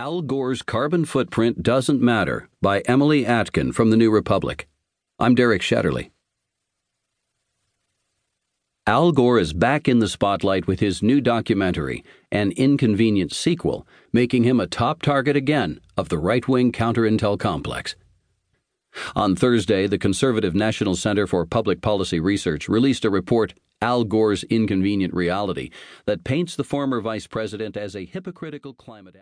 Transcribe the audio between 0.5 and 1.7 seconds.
Carbon Footprint